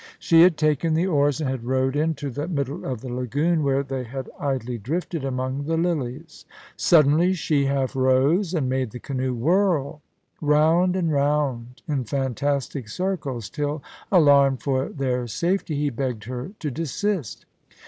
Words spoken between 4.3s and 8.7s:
idly drifted among the lilies. Suddenly she half rose, and